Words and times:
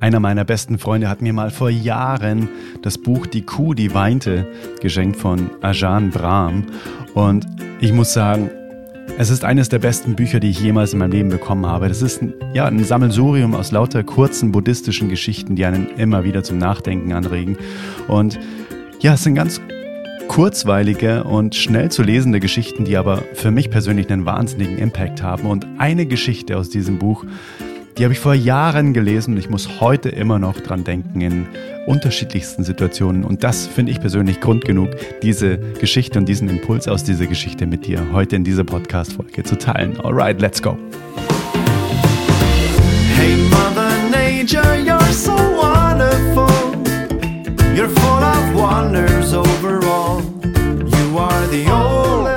Einer 0.00 0.18
meiner 0.18 0.44
besten 0.44 0.78
Freunde 0.78 1.10
hat 1.10 1.20
mir 1.20 1.34
mal 1.34 1.50
vor 1.50 1.68
Jahren 1.68 2.48
das 2.80 2.96
Buch 2.96 3.26
Die 3.26 3.42
Kuh, 3.42 3.74
die 3.74 3.92
weinte 3.92 4.46
geschenkt 4.80 5.16
von 5.16 5.50
Ajahn 5.60 6.08
Brahm. 6.08 6.64
Und 7.12 7.46
ich 7.80 7.92
muss 7.92 8.14
sagen, 8.14 8.50
es 9.18 9.28
ist 9.28 9.44
eines 9.44 9.68
der 9.68 9.78
besten 9.78 10.16
Bücher, 10.16 10.40
die 10.40 10.48
ich 10.48 10.60
jemals 10.60 10.94
in 10.94 11.00
meinem 11.00 11.12
Leben 11.12 11.28
bekommen 11.28 11.66
habe. 11.66 11.88
Das 11.88 12.00
ist 12.00 12.22
ein, 12.22 12.32
ja, 12.54 12.64
ein 12.64 12.82
Sammelsurium 12.82 13.54
aus 13.54 13.72
lauter 13.72 14.02
kurzen 14.02 14.52
buddhistischen 14.52 15.10
Geschichten, 15.10 15.54
die 15.54 15.66
einen 15.66 15.90
immer 15.98 16.24
wieder 16.24 16.42
zum 16.42 16.56
Nachdenken 16.56 17.12
anregen. 17.12 17.58
Und 18.08 18.40
ja, 19.00 19.12
es 19.14 19.24
sind 19.24 19.34
ganz 19.34 19.60
kurzweilige 20.28 21.24
und 21.24 21.54
schnell 21.54 21.90
zu 21.90 22.02
lesende 22.02 22.40
Geschichten, 22.40 22.86
die 22.86 22.96
aber 22.96 23.22
für 23.34 23.50
mich 23.50 23.68
persönlich 23.68 24.10
einen 24.10 24.24
wahnsinnigen 24.24 24.78
Impact 24.78 25.22
haben. 25.22 25.44
Und 25.44 25.66
eine 25.76 26.06
Geschichte 26.06 26.56
aus 26.56 26.70
diesem 26.70 26.98
Buch, 26.98 27.26
die 27.98 28.04
habe 28.04 28.12
ich 28.12 28.20
vor 28.20 28.34
Jahren 28.34 28.94
gelesen 28.94 29.34
und 29.34 29.38
ich 29.38 29.50
muss 29.50 29.80
heute 29.80 30.08
immer 30.08 30.38
noch 30.38 30.58
dran 30.60 30.84
denken 30.84 31.20
in 31.20 31.46
unterschiedlichsten 31.86 32.64
Situationen. 32.64 33.24
Und 33.24 33.42
das 33.44 33.66
finde 33.66 33.92
ich 33.92 34.00
persönlich 34.00 34.40
Grund 34.40 34.64
genug, 34.64 34.90
diese 35.22 35.58
Geschichte 35.58 36.18
und 36.18 36.28
diesen 36.28 36.48
Impuls 36.48 36.88
aus 36.88 37.04
dieser 37.04 37.26
Geschichte 37.26 37.66
mit 37.66 37.86
dir 37.86 38.06
heute 38.12 38.36
in 38.36 38.44
dieser 38.44 38.64
Podcast-Folge 38.64 39.42
zu 39.42 39.58
teilen. 39.58 40.00
Alright, 40.00 40.40
let's 40.40 40.62
go. 40.62 40.76
Hey 43.16 43.36
Mother 43.50 43.92
Nature, 44.10 44.76
you're 44.76 45.12
so 45.12 45.32
wonderful. 45.32 46.48
You're 47.74 47.88
full 47.88 48.22
of 48.22 48.54
wonders 48.54 49.34
overall. 49.34 50.22
You 50.44 51.18
are 51.18 51.46
the 51.48 51.66
soul. 51.66 52.29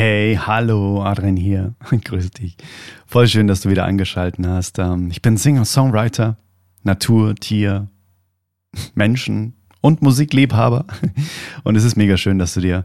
Hey, 0.00 0.36
hallo, 0.40 1.02
Adrian 1.02 1.36
hier. 1.36 1.74
Grüß 1.90 2.30
dich. 2.30 2.56
Voll 3.04 3.26
schön, 3.26 3.48
dass 3.48 3.62
du 3.62 3.68
wieder 3.68 3.84
eingeschaltet 3.84 4.46
hast. 4.46 4.78
Ähm, 4.78 5.10
ich 5.10 5.22
bin 5.22 5.36
Singer-Songwriter, 5.36 6.36
Natur, 6.84 7.34
Tier, 7.34 7.88
Menschen 8.94 9.54
und 9.80 10.00
Musikliebhaber. 10.00 10.84
Und 11.64 11.74
es 11.74 11.82
ist 11.82 11.96
mega 11.96 12.16
schön, 12.16 12.38
dass 12.38 12.54
du 12.54 12.60
dir 12.60 12.84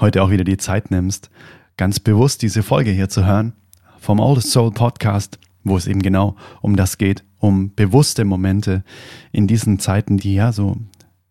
heute 0.00 0.22
auch 0.22 0.30
wieder 0.30 0.44
die 0.44 0.56
Zeit 0.56 0.90
nimmst, 0.90 1.28
ganz 1.76 2.00
bewusst 2.00 2.40
diese 2.40 2.62
Folge 2.62 2.92
hier 2.92 3.10
zu 3.10 3.26
hören 3.26 3.52
vom 3.98 4.18
Oldest 4.18 4.50
Soul 4.50 4.72
Podcast, 4.72 5.38
wo 5.64 5.76
es 5.76 5.86
eben 5.86 6.00
genau 6.00 6.34
um 6.62 6.76
das 6.76 6.96
geht, 6.96 7.24
um 7.40 7.74
bewusste 7.74 8.24
Momente 8.24 8.84
in 9.32 9.46
diesen 9.46 9.80
Zeiten, 9.80 10.16
die 10.16 10.32
ja 10.32 10.50
so 10.50 10.78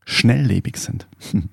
schnelllebig 0.05 0.77
sind. 0.77 1.07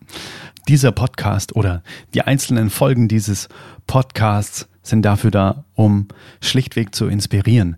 Dieser 0.69 0.93
Podcast 0.93 1.57
oder 1.57 1.83
die 2.15 2.23
einzelnen 2.23 2.71
Folgen 2.71 3.09
dieses 3.09 3.49
Podcasts 3.87 4.69
sind 4.83 5.03
dafür 5.03 5.31
da, 5.31 5.65
um 5.75 6.09
schlichtweg 6.41 6.95
zu 6.95 7.07
inspirieren. 7.07 7.77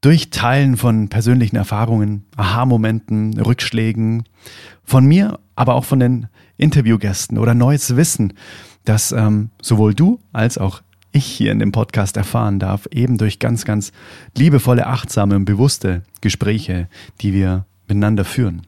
Durch 0.00 0.30
Teilen 0.30 0.76
von 0.76 1.08
persönlichen 1.08 1.56
Erfahrungen, 1.56 2.24
Aha-Momenten, 2.36 3.38
Rückschlägen, 3.38 4.24
von 4.82 5.06
mir, 5.06 5.38
aber 5.54 5.74
auch 5.74 5.84
von 5.84 6.00
den 6.00 6.28
Interviewgästen 6.56 7.38
oder 7.38 7.54
neues 7.54 7.96
Wissen, 7.96 8.34
das 8.84 9.12
ähm, 9.12 9.50
sowohl 9.62 9.94
du 9.94 10.20
als 10.32 10.58
auch 10.58 10.82
ich 11.12 11.26
hier 11.26 11.52
in 11.52 11.58
dem 11.58 11.72
Podcast 11.72 12.16
erfahren 12.16 12.58
darf, 12.58 12.86
eben 12.90 13.18
durch 13.18 13.38
ganz, 13.38 13.64
ganz 13.64 13.92
liebevolle, 14.36 14.86
achtsame 14.86 15.36
und 15.36 15.44
bewusste 15.44 16.02
Gespräche, 16.20 16.88
die 17.20 17.32
wir 17.32 17.66
miteinander 17.88 18.24
führen. 18.24 18.62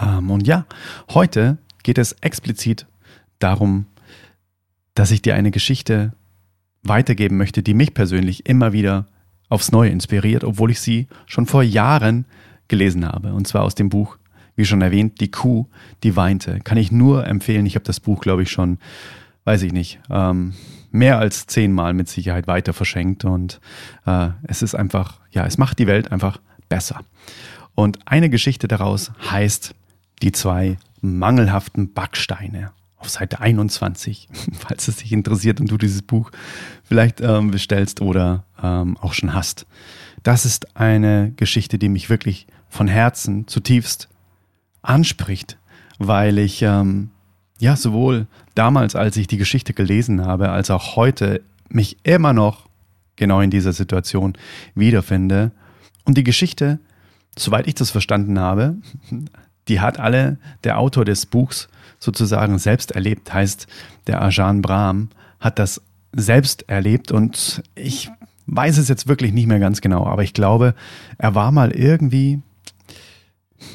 Ähm, 0.00 0.30
und 0.30 0.46
ja, 0.46 0.66
heute 1.10 1.58
geht 1.82 1.98
es 1.98 2.12
explizit 2.20 2.86
darum, 3.38 3.86
dass 4.94 5.10
ich 5.10 5.22
dir 5.22 5.34
eine 5.34 5.50
Geschichte 5.50 6.12
weitergeben 6.82 7.36
möchte, 7.36 7.62
die 7.62 7.74
mich 7.74 7.94
persönlich 7.94 8.46
immer 8.46 8.72
wieder 8.72 9.06
aufs 9.48 9.72
Neue 9.72 9.90
inspiriert, 9.90 10.44
obwohl 10.44 10.70
ich 10.70 10.80
sie 10.80 11.08
schon 11.26 11.46
vor 11.46 11.62
Jahren 11.62 12.26
gelesen 12.68 13.06
habe. 13.06 13.32
Und 13.32 13.46
zwar 13.46 13.62
aus 13.62 13.74
dem 13.74 13.88
Buch, 13.88 14.16
wie 14.56 14.64
schon 14.64 14.82
erwähnt, 14.82 15.20
Die 15.20 15.30
Kuh, 15.30 15.66
die 16.02 16.16
weinte. 16.16 16.60
Kann 16.60 16.78
ich 16.78 16.92
nur 16.92 17.26
empfehlen. 17.26 17.66
Ich 17.66 17.74
habe 17.74 17.84
das 17.84 18.00
Buch, 18.00 18.20
glaube 18.20 18.42
ich, 18.42 18.50
schon, 18.50 18.78
weiß 19.44 19.62
ich 19.62 19.72
nicht, 19.72 20.00
ähm, 20.10 20.54
mehr 20.90 21.18
als 21.18 21.46
zehnmal 21.46 21.92
mit 21.92 22.08
Sicherheit 22.08 22.46
weiter 22.46 22.72
verschenkt. 22.72 23.24
Und 23.24 23.60
äh, 24.06 24.28
es 24.44 24.62
ist 24.62 24.74
einfach, 24.74 25.20
ja, 25.30 25.44
es 25.44 25.58
macht 25.58 25.78
die 25.78 25.86
Welt 25.86 26.12
einfach 26.12 26.40
besser. 26.68 27.00
Und 27.74 27.98
eine 28.06 28.30
Geschichte 28.30 28.68
daraus 28.68 29.12
heißt 29.30 29.74
Die 30.22 30.32
zwei 30.32 30.78
mangelhaften 31.00 31.92
Backsteine 31.92 32.72
auf 32.96 33.10
Seite 33.10 33.40
21, 33.40 34.28
falls 34.58 34.88
es 34.88 34.96
dich 34.96 35.12
interessiert 35.12 35.60
und 35.60 35.70
du 35.70 35.76
dieses 35.76 36.02
Buch 36.02 36.30
vielleicht 36.82 37.20
ähm, 37.20 37.50
bestellst 37.50 38.00
oder 38.00 38.44
ähm, 38.62 38.96
auch 38.98 39.12
schon 39.12 39.34
hast. 39.34 39.66
Das 40.22 40.46
ist 40.46 40.76
eine 40.76 41.32
Geschichte, 41.36 41.78
die 41.78 41.90
mich 41.90 42.08
wirklich 42.08 42.46
von 42.70 42.88
Herzen 42.88 43.46
zutiefst 43.46 44.08
anspricht, 44.82 45.58
weil 45.98 46.38
ich 46.38 46.62
ähm, 46.62 47.10
ja 47.58 47.76
sowohl 47.76 48.26
damals, 48.54 48.96
als 48.96 49.16
ich 49.16 49.26
die 49.26 49.36
Geschichte 49.36 49.74
gelesen 49.74 50.24
habe, 50.24 50.50
als 50.50 50.70
auch 50.70 50.96
heute 50.96 51.42
mich 51.68 51.98
immer 52.04 52.32
noch 52.32 52.68
genau 53.16 53.40
in 53.40 53.50
dieser 53.50 53.72
Situation 53.72 54.34
wiederfinde. 54.74 55.52
Und 56.04 56.16
die 56.16 56.24
Geschichte, 56.24 56.80
soweit 57.38 57.66
ich 57.66 57.74
das 57.74 57.90
verstanden 57.90 58.38
habe, 58.38 58.76
die 59.68 59.80
hat 59.80 59.98
alle 59.98 60.38
der 60.64 60.78
Autor 60.78 61.04
des 61.04 61.26
Buchs 61.26 61.68
sozusagen 61.98 62.58
selbst 62.58 62.92
erlebt. 62.92 63.32
Heißt, 63.32 63.66
der 64.06 64.22
Ajahn 64.22 64.62
Brahm 64.62 65.08
hat 65.40 65.58
das 65.58 65.80
selbst 66.12 66.68
erlebt 66.68 67.12
und 67.12 67.62
ich 67.74 68.10
weiß 68.46 68.78
es 68.78 68.88
jetzt 68.88 69.08
wirklich 69.08 69.32
nicht 69.32 69.46
mehr 69.46 69.58
ganz 69.58 69.80
genau, 69.80 70.06
aber 70.06 70.22
ich 70.22 70.34
glaube, 70.34 70.74
er 71.18 71.34
war 71.34 71.50
mal 71.50 71.72
irgendwie, 71.72 72.40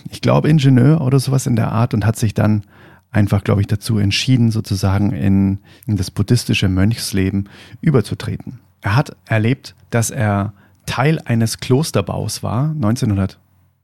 ich 0.10 0.22
glaube, 0.22 0.50
Ingenieur 0.50 1.02
oder 1.02 1.20
sowas 1.20 1.48
in 1.48 1.56
der 1.56 1.72
Art 1.72 1.94
und 1.94 2.06
hat 2.06 2.18
sich 2.18 2.34
dann 2.34 2.64
einfach, 3.12 3.44
glaube 3.44 3.62
ich, 3.62 3.68
dazu 3.68 3.98
entschieden, 3.98 4.52
sozusagen 4.52 5.12
in, 5.12 5.60
in 5.88 5.98
das 5.98 6.12
buddhistische 6.12 6.70
Mönchsleben 6.70 7.50
überzutreten. 7.82 8.60
Er 8.82 8.96
hat 8.96 9.16
erlebt, 9.26 9.76
dass 9.90 10.12
er 10.12 10.54
Teil 10.86 11.20
eines 11.26 11.60
Klosterbaus 11.60 12.44
war, 12.44 12.74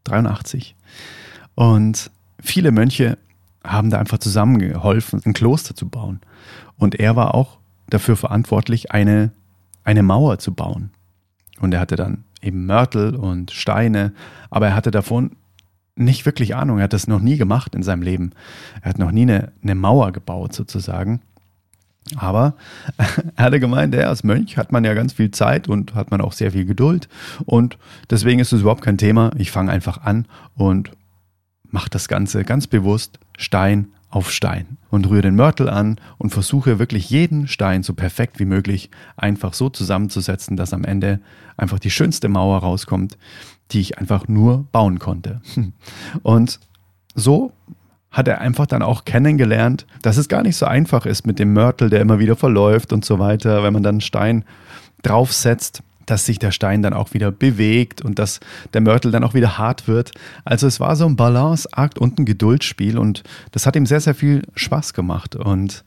1983. 0.05 0.75
Und 1.55 2.11
viele 2.41 2.71
Mönche 2.71 3.17
haben 3.63 3.89
da 3.89 3.99
einfach 3.99 4.19
zusammengeholfen, 4.19 5.21
ein 5.25 5.33
Kloster 5.33 5.75
zu 5.75 5.87
bauen. 5.87 6.21
Und 6.77 6.95
er 6.95 7.15
war 7.15 7.33
auch 7.33 7.57
dafür 7.87 8.15
verantwortlich, 8.15 8.91
eine, 8.91 9.31
eine 9.83 10.03
Mauer 10.03 10.39
zu 10.39 10.53
bauen. 10.53 10.91
Und 11.59 11.73
er 11.73 11.79
hatte 11.79 11.95
dann 11.95 12.23
eben 12.41 12.65
Mörtel 12.65 13.15
und 13.15 13.51
Steine, 13.51 14.13
aber 14.49 14.67
er 14.67 14.75
hatte 14.75 14.91
davon 14.91 15.31
nicht 15.95 16.25
wirklich 16.25 16.55
Ahnung. 16.55 16.79
Er 16.79 16.85
hat 16.85 16.93
das 16.93 17.07
noch 17.07 17.21
nie 17.21 17.37
gemacht 17.37 17.73
in 17.73 17.83
seinem 17.83 18.01
Leben. 18.01 18.31
Er 18.81 18.89
hat 18.89 18.99
noch 18.99 19.11
nie 19.11 19.23
eine, 19.23 19.51
eine 19.63 19.75
Mauer 19.75 20.11
gebaut, 20.11 20.53
sozusagen. 20.53 21.21
Aber 22.15 22.55
er 23.35 23.45
hatte 23.45 23.59
gemeint, 23.59 23.95
er 23.95 24.09
als 24.09 24.23
Mönch 24.23 24.57
hat 24.57 24.71
man 24.71 24.83
ja 24.83 24.93
ganz 24.93 25.13
viel 25.13 25.31
Zeit 25.31 25.67
und 25.67 25.95
hat 25.95 26.11
man 26.11 26.21
auch 26.21 26.33
sehr 26.33 26.51
viel 26.51 26.65
Geduld. 26.65 27.09
Und 27.45 27.77
deswegen 28.09 28.39
ist 28.39 28.53
es 28.53 28.61
überhaupt 28.61 28.83
kein 28.83 28.97
Thema. 28.97 29.31
Ich 29.37 29.51
fange 29.51 29.71
einfach 29.71 30.03
an 30.03 30.27
und 30.55 30.91
mache 31.63 31.89
das 31.89 32.07
Ganze 32.07 32.43
ganz 32.43 32.67
bewusst 32.67 33.19
Stein 33.37 33.89
auf 34.09 34.31
Stein 34.31 34.77
und 34.91 35.09
rühre 35.09 35.23
den 35.23 35.35
Mörtel 35.35 35.67
an 35.67 35.99
und 36.17 36.29
versuche 36.29 36.79
wirklich 36.79 37.09
jeden 37.09 37.49
Stein 37.49 37.83
so 37.83 37.93
perfekt 37.93 38.39
wie 38.39 38.45
möglich 38.45 38.89
einfach 39.17 39.53
so 39.53 39.69
zusammenzusetzen, 39.69 40.55
dass 40.55 40.73
am 40.73 40.85
Ende 40.85 41.19
einfach 41.57 41.79
die 41.79 41.91
schönste 41.91 42.29
Mauer 42.29 42.59
rauskommt, 42.59 43.17
die 43.71 43.81
ich 43.81 43.97
einfach 43.97 44.29
nur 44.29 44.67
bauen 44.71 44.99
konnte. 44.99 45.41
Und 46.23 46.61
so 47.13 47.51
hat 48.15 48.29
er 48.29 48.39
einfach 48.39 48.65
dann 48.65 48.81
auch 48.81 49.03
kennengelernt, 49.03 49.85
dass 50.01 50.15
es 50.15 50.29
gar 50.29 50.41
nicht 50.41 50.55
so 50.55 50.65
einfach 50.65 51.05
ist 51.05 51.27
mit 51.27 51.37
dem 51.37 51.51
Mörtel, 51.51 51.89
der 51.89 51.99
immer 51.99 52.17
wieder 52.17 52.37
verläuft 52.37 52.93
und 52.93 53.03
so 53.03 53.19
weiter, 53.19 53.61
wenn 53.61 53.73
man 53.73 53.83
dann 53.83 53.95
einen 53.95 54.01
Stein 54.01 54.45
draufsetzt 55.03 55.83
dass 56.05 56.27
sich 56.27 56.37
der 56.37 56.51
Stein 56.51 56.83
dann 56.83 56.93
auch 56.93 57.15
wieder 57.15 57.31
bewegt 57.31 57.99
und 57.99 58.19
dass 58.19 58.39
der 58.75 58.81
Mörtel 58.81 59.11
dann 59.11 59.23
auch 59.23 59.33
wieder 59.33 59.57
hart 59.57 59.87
wird. 59.87 60.11
Also 60.43 60.67
es 60.67 60.79
war 60.79 60.95
so 60.95 61.07
ein 61.07 61.15
Balanceakt 61.15 61.97
und 61.97 62.19
ein 62.19 62.25
Geduldsspiel 62.25 62.99
und 62.99 63.23
das 63.51 63.65
hat 63.65 63.75
ihm 63.75 63.87
sehr, 63.87 64.01
sehr 64.01 64.13
viel 64.13 64.43
Spaß 64.53 64.93
gemacht. 64.93 65.35
Und 65.35 65.83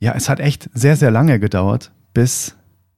ja, 0.00 0.12
es 0.12 0.28
hat 0.28 0.38
echt 0.38 0.68
sehr, 0.74 0.96
sehr 0.96 1.10
lange 1.10 1.40
gedauert, 1.40 1.92
bis 2.12 2.56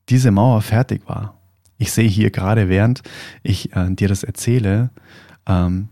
diese 0.09 0.33
Mauer 0.33 0.61
fertig 0.61 1.09
war. 1.09 1.39
Ich 1.79 1.93
sehe 1.93 2.09
hier 2.09 2.33
gerade, 2.33 2.69
während 2.69 3.03
ich 3.45 3.73
äh, 3.77 3.91
dir 3.91 4.09
das 4.09 4.25
erzähle, 4.25 4.91
ähm, 5.47 5.89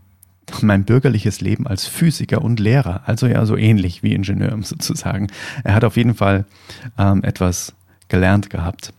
mein 0.61 0.83
bürgerliches 0.83 1.41
Leben 1.41 1.67
als 1.67 1.87
Physiker 1.87 2.41
und 2.41 2.59
Lehrer, 2.59 3.01
also 3.05 3.27
ja 3.27 3.45
so 3.45 3.57
ähnlich 3.57 4.03
wie 4.03 4.13
Ingenieur 4.13 4.57
sozusagen. 4.61 5.27
Er 5.63 5.75
hat 5.75 5.83
auf 5.83 5.97
jeden 5.97 6.15
Fall 6.15 6.45
ähm, 6.97 7.23
etwas 7.23 7.73
gelernt 8.09 8.49
gehabt. 8.49 8.93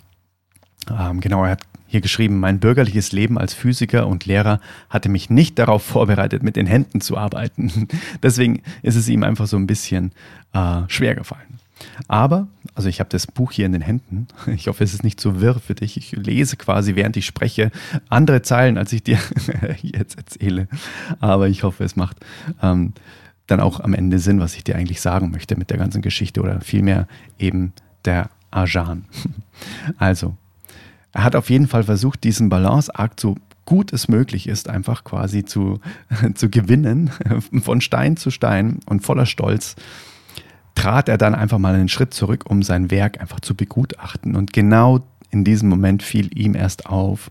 Ähm, 0.91 1.21
genau, 1.21 1.45
er 1.45 1.53
hat 1.53 1.63
hier 1.87 2.01
geschrieben, 2.01 2.41
mein 2.41 2.59
bürgerliches 2.59 3.13
Leben 3.13 3.39
als 3.39 3.55
Physiker 3.55 4.09
und 4.09 4.27
Lehrer 4.27 4.61
hatte 4.91 5.09
mich 5.09 5.31
nicht 5.31 5.59
darauf 5.61 5.85
vorbereitet, 5.85 6.43
mit 6.43 6.57
den 6.57 6.67
Händen 6.67 7.01
zu 7.01 7.17
arbeiten. 7.17 7.89
Deswegen 8.23 8.63
ist 8.83 8.97
es 8.97 9.09
ihm 9.09 9.23
einfach 9.23 9.47
so 9.47 9.57
ein 9.57 9.69
bisschen 9.69 10.11
äh, 10.53 10.83
schwer 10.89 11.15
gefallen. 11.15 11.61
Aber, 12.09 12.49
also 12.75 12.89
ich 12.89 13.01
habe 13.01 13.11
das 13.11 13.27
Buch 13.27 13.53
hier 13.53 13.67
in 13.67 13.73
den 13.73 13.83
Händen. 13.83 14.29
Ich 14.55 14.69
hoffe, 14.69 14.85
es 14.85 14.95
ist 14.95 15.05
nicht 15.05 15.21
zu 15.21 15.41
wirr 15.41 15.59
für 15.59 15.75
dich. 15.75 15.97
Ich 15.97 16.13
lese 16.13 16.57
quasi, 16.57 16.95
während 16.95 17.17
ich 17.17 17.27
spreche, 17.27 17.71
andere 18.09 18.43
Zeilen, 18.43 18.79
als 18.79 18.93
ich 18.93 19.03
dir 19.03 19.19
jetzt 19.83 20.17
erzähle. 20.17 20.69
Aber 21.21 21.49
ich 21.49 21.63
hoffe, 21.63 21.85
es 21.85 21.97
macht 21.97 22.17
ähm, 22.63 22.93
dann 23.47 23.61
auch 23.61 23.81
am 23.81 23.95
Ende 23.95 24.19
Sinn, 24.19 24.41
was 24.41 24.55
ich 24.55 24.65
dir 24.65 24.77
eigentlich 24.77 25.01
sagen 25.01 25.31
möchte 25.31 25.57
mit 25.57 25.71
der 25.71 25.79
ganzen 25.79 26.03
Geschichte 26.03 26.41
oder 26.41 26.61
vielmehr 26.61 27.07
eben 27.39 27.73
der 28.05 28.31
Ajan. 28.51 29.05
Also, 29.99 30.37
er 31.13 31.23
hat 31.23 31.37
auf 31.37 31.49
jeden 31.49 31.69
Fall 31.69 31.85
versucht, 31.85 32.25
diesen 32.25 32.49
Balanceakt 32.49 33.21
so 33.21 33.37
gut 33.67 33.93
es 33.93 34.09
möglich 34.09 34.49
ist, 34.49 34.69
einfach 34.69 35.05
quasi 35.05 35.45
zu, 35.45 35.81
zu 36.35 36.51
gewinnen, 36.51 37.11
von 37.63 37.81
Stein 37.81 38.17
zu 38.17 38.31
Stein 38.31 38.81
und 38.87 39.01
voller 39.05 39.27
Stolz 39.27 39.77
trat 40.75 41.09
er 41.09 41.19
dann 41.19 41.35
einfach 41.35 41.59
mal 41.59 41.75
einen 41.75 41.89
Schritt 41.89 42.15
zurück, 42.15 42.45
um 42.49 42.63
sein 42.63 42.91
Werk 42.91 43.21
einfach 43.21 43.41
zu 43.41 43.55
begutachten. 43.55 44.37
Und 44.37 44.53
genau 44.53 45.07
in 45.31 45.45
diesem 45.45 45.69
Moment 45.69 46.03
fiel 46.03 46.37
ihm 46.37 46.55
erst 46.55 46.87
auf, 46.87 47.31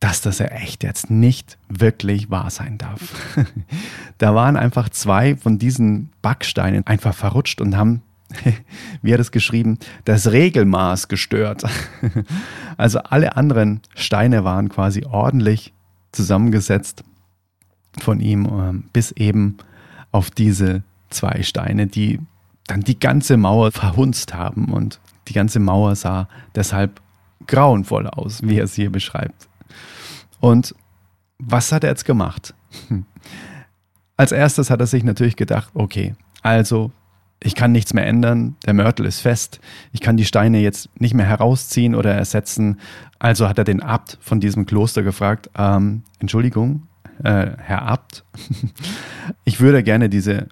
dass 0.00 0.20
das 0.20 0.38
ja 0.38 0.46
echt 0.46 0.82
jetzt 0.82 1.10
nicht 1.10 1.56
wirklich 1.68 2.30
wahr 2.30 2.50
sein 2.50 2.78
darf. 2.78 3.00
da 4.18 4.34
waren 4.34 4.56
einfach 4.56 4.88
zwei 4.90 5.36
von 5.36 5.58
diesen 5.58 6.10
Backsteinen 6.20 6.86
einfach 6.86 7.14
verrutscht 7.14 7.60
und 7.60 7.76
haben, 7.76 8.02
wie 9.02 9.14
hat 9.14 9.20
es 9.20 9.32
geschrieben, 9.32 9.78
das 10.04 10.30
Regelmaß 10.30 11.08
gestört. 11.08 11.64
also 12.76 12.98
alle 12.98 13.36
anderen 13.36 13.80
Steine 13.94 14.44
waren 14.44 14.68
quasi 14.68 15.04
ordentlich 15.04 15.72
zusammengesetzt 16.12 17.02
von 17.98 18.20
ihm, 18.20 18.46
ähm, 18.46 18.84
bis 18.92 19.10
eben 19.12 19.56
auf 20.12 20.30
diese 20.30 20.82
zwei 21.10 21.42
Steine, 21.42 21.86
die 21.86 22.20
dann 22.66 22.80
die 22.80 22.98
ganze 22.98 23.36
Mauer 23.36 23.72
verhunzt 23.72 24.34
haben 24.34 24.72
und 24.72 25.00
die 25.28 25.34
ganze 25.34 25.60
Mauer 25.60 25.94
sah 25.96 26.28
deshalb 26.54 27.00
grauenvoll 27.46 28.06
aus, 28.06 28.42
wie 28.42 28.58
er 28.58 28.64
es 28.64 28.74
hier 28.74 28.90
beschreibt. 28.90 29.48
Und 30.40 30.74
was 31.38 31.72
hat 31.72 31.84
er 31.84 31.90
jetzt 31.90 32.04
gemacht? 32.04 32.54
Als 34.16 34.32
erstes 34.32 34.70
hat 34.70 34.80
er 34.80 34.86
sich 34.86 35.04
natürlich 35.04 35.36
gedacht, 35.36 35.70
okay, 35.74 36.14
also 36.42 36.92
ich 37.42 37.54
kann 37.54 37.72
nichts 37.72 37.92
mehr 37.92 38.06
ändern, 38.06 38.56
der 38.64 38.74
Mörtel 38.74 39.04
ist 39.06 39.20
fest, 39.20 39.60
ich 39.92 40.00
kann 40.00 40.16
die 40.16 40.24
Steine 40.24 40.60
jetzt 40.60 40.88
nicht 40.98 41.14
mehr 41.14 41.26
herausziehen 41.26 41.94
oder 41.94 42.14
ersetzen. 42.14 42.80
Also 43.18 43.48
hat 43.48 43.58
er 43.58 43.64
den 43.64 43.82
Abt 43.82 44.18
von 44.20 44.40
diesem 44.40 44.66
Kloster 44.66 45.02
gefragt, 45.02 45.50
ähm, 45.56 46.04
Entschuldigung, 46.20 46.86
äh, 47.22 47.50
Herr 47.58 47.82
Abt, 47.82 48.24
ich 49.44 49.60
würde 49.60 49.82
gerne 49.82 50.08
diese 50.08 50.48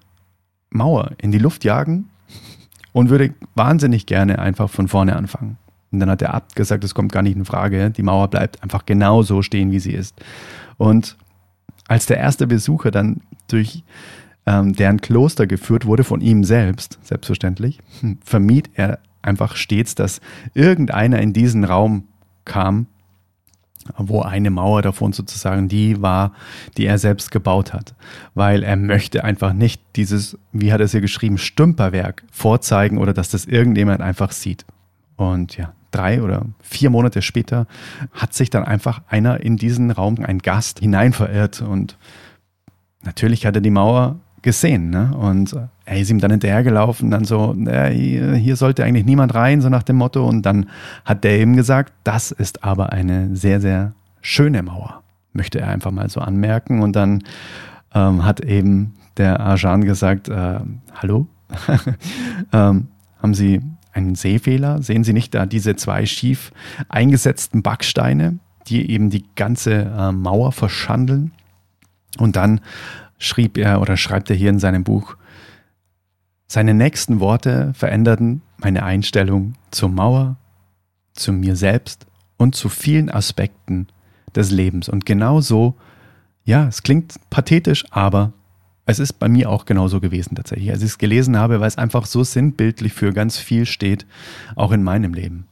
Mauer 0.73 1.11
in 1.21 1.31
die 1.31 1.39
Luft 1.39 1.63
jagen 1.63 2.09
und 2.91 3.09
würde 3.09 3.33
wahnsinnig 3.55 4.05
gerne 4.05 4.39
einfach 4.39 4.69
von 4.69 4.87
vorne 4.87 5.15
anfangen. 5.15 5.57
Und 5.91 5.99
dann 5.99 6.09
hat 6.09 6.21
der 6.21 6.33
Abt 6.33 6.55
gesagt, 6.55 6.83
es 6.83 6.95
kommt 6.95 7.11
gar 7.11 7.21
nicht 7.21 7.35
in 7.35 7.45
Frage, 7.45 7.91
die 7.91 8.03
Mauer 8.03 8.27
bleibt 8.27 8.63
einfach 8.63 8.85
genau 8.85 9.21
so 9.21 9.41
stehen, 9.41 9.71
wie 9.71 9.79
sie 9.79 9.93
ist. 9.93 10.15
Und 10.77 11.17
als 11.87 12.07
der 12.07 12.17
erste 12.17 12.47
Besucher 12.47 12.91
dann 12.91 13.21
durch 13.47 13.83
ähm, 14.45 14.73
deren 14.73 15.01
Kloster 15.01 15.47
geführt 15.47 15.85
wurde, 15.85 16.03
von 16.03 16.21
ihm 16.21 16.43
selbst, 16.43 16.99
selbstverständlich, 17.03 17.79
hm, 18.01 18.17
vermied 18.23 18.69
er 18.73 18.99
einfach 19.21 19.55
stets, 19.55 19.95
dass 19.95 20.19
irgendeiner 20.53 21.21
in 21.21 21.33
diesen 21.33 21.63
Raum 21.63 22.07
kam 22.45 22.87
wo 23.97 24.21
eine 24.21 24.49
Mauer 24.49 24.81
davon 24.81 25.13
sozusagen 25.13 25.67
die 25.67 26.01
war, 26.01 26.33
die 26.77 26.85
er 26.85 26.97
selbst 26.97 27.31
gebaut 27.31 27.73
hat, 27.73 27.93
weil 28.33 28.63
er 28.63 28.75
möchte 28.75 29.23
einfach 29.23 29.53
nicht 29.53 29.81
dieses, 29.95 30.37
wie 30.51 30.71
hat 30.71 30.79
er 30.79 30.85
es 30.85 30.91
hier 30.91 31.01
geschrieben, 31.01 31.37
Stümperwerk 31.37 32.23
vorzeigen 32.31 32.97
oder 32.97 33.13
dass 33.13 33.29
das 33.29 33.45
irgendjemand 33.45 34.01
einfach 34.01 34.31
sieht. 34.31 34.65
Und 35.15 35.57
ja, 35.57 35.73
drei 35.91 36.21
oder 36.21 36.45
vier 36.61 36.89
Monate 36.89 37.21
später 37.21 37.67
hat 38.11 38.33
sich 38.33 38.49
dann 38.49 38.63
einfach 38.63 39.01
einer 39.07 39.41
in 39.41 39.57
diesen 39.57 39.91
Raum, 39.91 40.17
ein 40.23 40.39
Gast, 40.39 40.79
hinein 40.79 41.13
verirrt 41.13 41.61
und 41.61 41.97
natürlich 43.03 43.45
hat 43.45 43.55
er 43.55 43.61
die 43.61 43.69
Mauer 43.69 44.19
gesehen. 44.41 44.89
Ne? 44.89 45.15
Und 45.15 45.55
er 45.85 45.99
ist 45.99 46.09
ihm 46.09 46.19
dann 46.19 46.31
hinterhergelaufen, 46.31 47.11
dann 47.11 47.25
so, 47.25 47.55
äh, 47.65 47.89
hier, 47.89 48.35
hier 48.35 48.55
sollte 48.55 48.83
eigentlich 48.83 49.05
niemand 49.05 49.35
rein, 49.35 49.61
so 49.61 49.69
nach 49.69 49.83
dem 49.83 49.97
Motto. 49.97 50.25
Und 50.25 50.43
dann 50.45 50.69
hat 51.03 51.23
der 51.23 51.39
eben 51.39 51.55
gesagt, 51.55 51.93
das 52.03 52.31
ist 52.31 52.63
aber 52.63 52.93
eine 52.93 53.35
sehr, 53.35 53.59
sehr 53.59 53.93
schöne 54.21 54.63
Mauer, 54.63 55.03
möchte 55.33 55.59
er 55.59 55.67
einfach 55.67 55.91
mal 55.91 56.09
so 56.09 56.21
anmerken. 56.21 56.81
Und 56.81 56.95
dann 56.95 57.23
ähm, 57.93 58.23
hat 58.23 58.39
eben 58.39 58.95
der 59.17 59.41
Arjan 59.41 59.83
gesagt, 59.83 60.29
äh, 60.29 60.59
hallo, 60.95 61.27
ähm, 62.53 62.87
haben 63.21 63.33
Sie 63.33 63.61
einen 63.91 64.15
Sehfehler? 64.15 64.81
Sehen 64.81 65.03
Sie 65.03 65.13
nicht 65.13 65.35
da 65.35 65.45
diese 65.45 65.75
zwei 65.75 66.05
schief 66.05 66.51
eingesetzten 66.89 67.61
Backsteine, 67.61 68.39
die 68.67 68.89
eben 68.89 69.09
die 69.09 69.25
ganze 69.35 69.73
äh, 69.97 70.11
Mauer 70.11 70.53
verschandeln? 70.53 71.31
Und 72.17 72.37
dann 72.37 72.61
schrieb 73.17 73.57
er 73.57 73.81
oder 73.81 73.97
schreibt 73.97 74.29
er 74.29 74.35
hier 74.35 74.49
in 74.49 74.59
seinem 74.59 74.83
Buch, 74.83 75.17
seine 76.53 76.75
nächsten 76.75 77.19
Worte 77.19 77.73
veränderten 77.73 78.43
meine 78.59 78.83
Einstellung 78.83 79.55
zur 79.71 79.89
Mauer, 79.89 80.37
zu 81.13 81.33
mir 81.33 81.55
selbst 81.55 82.05
und 82.37 82.53
zu 82.53 82.69
vielen 82.69 83.09
Aspekten 83.09 83.87
des 84.35 84.51
Lebens. 84.51 84.87
Und 84.87 85.03
genau 85.07 85.41
so, 85.41 85.73
ja, 86.43 86.67
es 86.67 86.83
klingt 86.83 87.15
pathetisch, 87.31 87.85
aber 87.89 88.33
es 88.85 88.99
ist 88.99 89.13
bei 89.13 89.27
mir 89.29 89.49
auch 89.49 89.65
genauso 89.65 89.99
gewesen 89.99 90.35
tatsächlich. 90.35 90.69
Als 90.69 90.83
ich 90.83 90.89
es 90.89 90.97
gelesen 90.99 91.37
habe, 91.37 91.59
weil 91.59 91.67
es 91.67 91.79
einfach 91.79 92.05
so 92.05 92.23
sinnbildlich 92.23 92.93
für 92.93 93.13
ganz 93.13 93.39
viel 93.39 93.65
steht, 93.65 94.05
auch 94.55 94.71
in 94.73 94.83
meinem 94.83 95.15
Leben. 95.15 95.47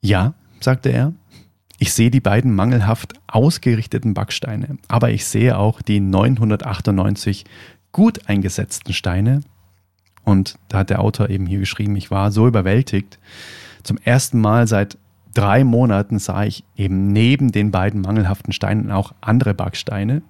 Ja, 0.00 0.34
sagte 0.60 0.90
er, 0.90 1.12
ich 1.80 1.92
sehe 1.92 2.12
die 2.12 2.20
beiden 2.20 2.54
mangelhaft 2.54 3.14
ausgerichteten 3.26 4.14
Backsteine, 4.14 4.78
aber 4.86 5.10
ich 5.10 5.26
sehe 5.26 5.58
auch 5.58 5.82
die 5.82 5.98
998 5.98 7.44
gut 7.90 8.28
eingesetzten 8.28 8.92
Steine. 8.92 9.40
Und 10.28 10.58
da 10.68 10.80
hat 10.80 10.90
der 10.90 11.00
Autor 11.00 11.30
eben 11.30 11.46
hier 11.46 11.58
geschrieben, 11.58 11.96
ich 11.96 12.10
war 12.10 12.30
so 12.32 12.46
überwältigt. 12.46 13.18
Zum 13.82 13.96
ersten 13.96 14.38
Mal 14.38 14.66
seit 14.66 14.98
drei 15.32 15.64
Monaten 15.64 16.18
sah 16.18 16.44
ich 16.44 16.64
eben 16.76 17.06
neben 17.14 17.50
den 17.50 17.70
beiden 17.70 18.02
mangelhaften 18.02 18.52
Steinen 18.52 18.90
auch 18.90 19.14
andere 19.22 19.54
Backsteine, 19.54 20.20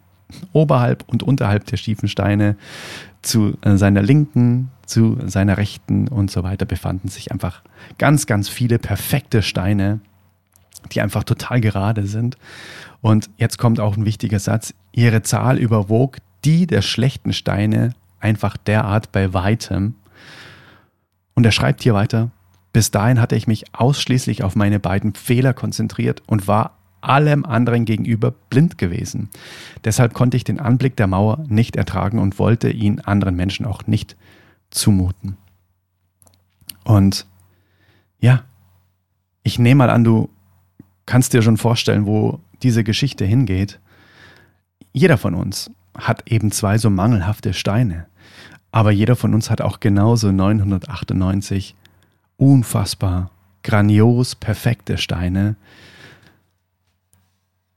oberhalb 0.53 1.03
und 1.09 1.25
unterhalb 1.25 1.67
der 1.67 1.79
schiefen 1.79 2.09
Steine, 2.09 2.57
zu 3.23 3.59
seiner 3.65 4.01
linken, 4.01 4.71
zu 4.87 5.19
seiner 5.27 5.57
rechten 5.59 6.07
und 6.07 6.31
so 6.31 6.45
weiter 6.45 6.65
befanden 6.65 7.09
sich 7.09 7.33
einfach 7.33 7.65
ganz, 7.99 8.27
ganz 8.27 8.49
viele 8.49 8.79
perfekte 8.79 9.43
Steine, 9.43 9.99
die 10.93 11.01
einfach 11.01 11.25
total 11.25 11.61
gerade 11.61 12.07
sind. 12.07 12.37
Und 13.01 13.31
jetzt 13.37 13.59
kommt 13.59 13.81
auch 13.81 13.97
ein 13.97 14.05
wichtiger 14.05 14.39
Satz. 14.39 14.75
Ihre 14.93 15.23
Zahl 15.23 15.59
überwog 15.59 16.19
die 16.45 16.69
der 16.69 16.83
schlechten 16.83 17.33
Steine 17.33 17.95
einfach 18.21 18.57
derart 18.57 19.13
bei 19.13 19.33
weitem. 19.35 19.95
Und 21.35 21.45
er 21.45 21.53
schreibt 21.53 21.83
hier 21.83 21.95
weiter, 21.95 22.31
bis 22.73 22.91
dahin 22.91 23.21
hatte 23.21 23.37
ich 23.37 23.47
mich 23.47 23.75
ausschließlich 23.75 24.43
auf 24.43 24.57
meine 24.57 24.81
beiden 24.81 25.15
Fehler 25.15 25.55
konzentriert 25.55 26.23
und 26.27 26.49
war 26.49 26.79
allem 27.01 27.45
anderen 27.45 27.85
gegenüber 27.85 28.33
blind 28.51 28.79
gewesen. 28.79 29.31
Deshalb 29.85 30.15
konnte 30.15 30.37
ich 30.37 30.45
den 30.45 30.61
Anblick 30.61 30.97
der 30.97 31.07
Mauer 31.07 31.45
nicht 31.49 31.77
ertragen 31.77 32.19
und 32.19 32.39
wollte 32.39 32.71
ihn 32.71 33.01
anderen 33.01 33.37
Menschen 33.37 33.67
auch 33.67 33.87
nicht 33.87 34.17
zumuten. 34.71 35.37
Und 36.85 37.27
ja, 38.21 38.45
ich 39.43 39.59
nehme 39.59 39.79
mal 39.79 39.91
an, 39.91 40.05
du 40.05 40.29
kannst 41.07 41.33
dir 41.33 41.43
schon 41.43 41.57
vorstellen, 41.57 42.07
wo 42.07 42.41
diese 42.63 42.85
Geschichte 42.85 43.25
hingeht. 43.25 43.81
Jeder 44.93 45.19
von 45.19 45.35
uns 45.35 45.71
hat 45.99 46.31
eben 46.31 46.51
zwei 46.51 46.79
so 46.79 46.91
mangelhafte 46.91 47.53
Steine. 47.53 48.07
Aber 48.71 48.91
jeder 48.91 49.17
von 49.17 49.35
uns 49.35 49.51
hat 49.51 49.61
auch 49.61 49.81
genauso 49.81 50.31
998 50.33 51.75
unfassbar 52.37 53.31
grandios 53.63 54.35
perfekte 54.35 54.97
Steine 54.99 55.57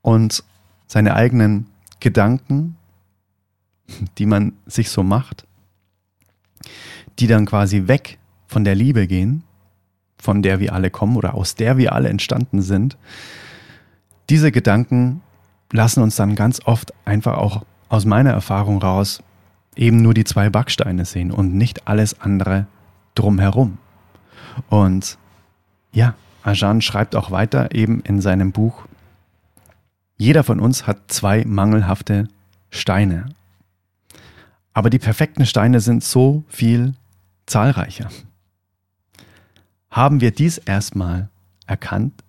und 0.02 0.44
seine 0.88 1.16
eigenen 1.16 1.68
Gedanken, 2.00 2.78
die 4.18 4.26
man 4.26 4.54
sich 4.66 4.90
so 4.90 5.04
macht, 5.04 5.46
die 7.20 7.28
dann 7.28 7.46
quasi 7.46 7.88
weg 7.88 8.20
von 8.48 8.64
der 8.64 8.76
Liebe 8.76 9.08
gehen 9.08 9.44
von 10.22 10.44
der 10.44 10.60
wir 10.60 10.74
alle 10.74 10.92
kommen 10.92 11.18
oder 11.18 11.34
aus 11.34 11.56
der 11.56 11.78
wir 11.78 11.94
alle 11.94 12.10
entstanden 12.10 12.62
sind, 12.62 12.96
diese 14.30 14.52
Gedanken 14.52 15.22
lassen 15.72 16.04
uns 16.04 16.16
dann 16.16 16.36
ganz 16.36 16.62
oft 16.66 16.94
einfach 17.06 17.38
auch 17.38 17.66
aus 17.92 18.06
meiner 18.06 18.32
Erfahrung 18.32 18.82
raus 18.82 19.22
eben 19.76 20.02
nur 20.02 20.14
die 20.14 20.24
zwei 20.24 20.50
Backsteine 20.50 21.04
sehen 21.04 21.30
und 21.30 21.54
nicht 21.54 21.90
alles 21.90 22.22
andere 22.22 22.66
drumherum. 23.16 23.78
Und 24.70 25.18
ja, 25.92 26.16
Ajan 26.44 26.82
schreibt 26.82 27.18
auch 27.18 27.32
weiter 27.32 27.76
eben 27.76 28.00
in 28.02 28.22
seinem 28.22 28.54
Buch, 28.54 28.86
jeder 30.18 30.46
von 30.46 30.62
uns 30.62 30.88
hat 30.88 31.12
zwei 31.12 31.44
mangelhafte 31.46 32.30
Steine. 32.70 33.26
Aber 34.74 34.90
die 34.90 35.00
perfekten 35.00 35.46
Steine 35.46 35.82
sind 35.82 36.02
so 36.02 36.46
viel 36.48 36.94
zahlreicher. 37.46 38.10
Haben 39.90 40.22
wir 40.22 40.32
dies 40.32 40.60
erstmal 40.60 41.28
erkannt, 41.68 42.24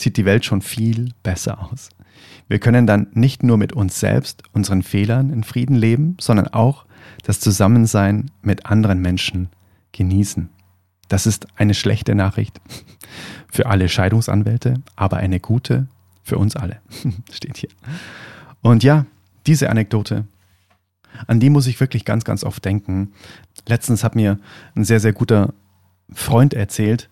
sieht 0.00 0.16
die 0.16 0.24
Welt 0.24 0.44
schon 0.44 0.62
viel 0.62 1.12
besser 1.22 1.70
aus. 1.70 1.90
Wir 2.48 2.58
können 2.58 2.86
dann 2.86 3.08
nicht 3.12 3.42
nur 3.42 3.56
mit 3.56 3.72
uns 3.72 4.00
selbst, 4.00 4.42
unseren 4.52 4.82
Fehlern 4.82 5.30
in 5.30 5.44
Frieden 5.44 5.76
leben, 5.76 6.16
sondern 6.20 6.48
auch 6.48 6.84
das 7.24 7.40
Zusammensein 7.40 8.30
mit 8.42 8.66
anderen 8.66 9.00
Menschen 9.00 9.48
genießen. 9.92 10.48
Das 11.08 11.26
ist 11.26 11.46
eine 11.56 11.74
schlechte 11.74 12.14
Nachricht 12.14 12.60
für 13.50 13.66
alle 13.66 13.88
Scheidungsanwälte, 13.88 14.74
aber 14.96 15.18
eine 15.18 15.40
gute 15.40 15.88
für 16.22 16.38
uns 16.38 16.56
alle. 16.56 16.80
Steht 17.32 17.56
hier. 17.56 17.70
Und 18.62 18.82
ja, 18.82 19.06
diese 19.46 19.70
Anekdote, 19.70 20.24
an 21.26 21.40
die 21.40 21.50
muss 21.50 21.66
ich 21.66 21.80
wirklich 21.80 22.04
ganz, 22.04 22.24
ganz 22.24 22.44
oft 22.44 22.64
denken. 22.64 23.12
Letztens 23.66 24.04
hat 24.04 24.14
mir 24.14 24.38
ein 24.74 24.84
sehr, 24.84 25.00
sehr 25.00 25.12
guter 25.12 25.52
Freund 26.12 26.54
erzählt, 26.54 27.08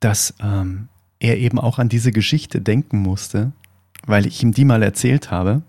dass 0.00 0.34
ähm, 0.40 0.88
er 1.20 1.38
eben 1.38 1.58
auch 1.58 1.78
an 1.78 1.88
diese 1.88 2.12
Geschichte 2.12 2.60
denken 2.60 2.98
musste, 2.98 3.52
weil 4.06 4.26
ich 4.26 4.42
ihm 4.42 4.52
die 4.52 4.64
mal 4.64 4.82
erzählt 4.82 5.30
habe. 5.30 5.62